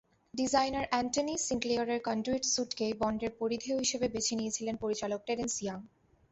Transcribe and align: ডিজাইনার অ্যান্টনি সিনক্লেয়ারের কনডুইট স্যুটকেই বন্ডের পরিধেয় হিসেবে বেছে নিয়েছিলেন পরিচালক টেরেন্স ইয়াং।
ডিজাইনার 0.33 0.85
অ্যান্টনি 0.89 1.35
সিনক্লেয়ারের 1.39 1.99
কনডুইট 2.01 2.43
স্যুটকেই 2.45 2.93
বন্ডের 3.01 3.31
পরিধেয় 3.39 3.77
হিসেবে 3.79 4.07
বেছে 4.09 4.33
নিয়েছিলেন 4.35 4.75
পরিচালক 4.83 5.19
টেরেন্স 5.27 5.55
ইয়াং। 5.61 5.79